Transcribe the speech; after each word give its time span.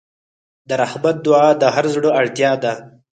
د 0.67 0.69
رحمت 0.81 1.15
دعا 1.25 1.47
د 1.61 1.63
هر 1.75 1.85
زړه 1.95 2.09
اړتیا 2.21 2.51
ده. 2.63 2.73